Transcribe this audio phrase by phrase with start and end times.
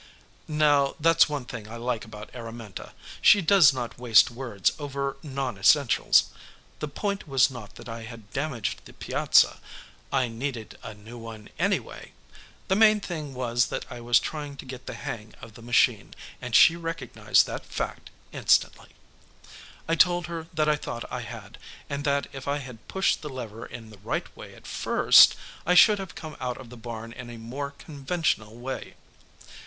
[0.47, 2.93] Now that's one thing I like about Araminta.
[3.21, 6.23] She does not waste words over non essentials.
[6.79, 9.59] The point was not that I had damaged the piazza.
[10.11, 12.13] I needed a new one, anyway.
[12.67, 16.15] The main thing was that I was trying to get the hang of the machine,
[16.41, 18.89] and she recognized that fact instantly.
[19.87, 21.59] I told her that I thought I had,
[21.91, 25.75] and that if I had pushed the lever in the right way at first, I
[25.75, 28.95] should have come out of the barn in a more conventional way.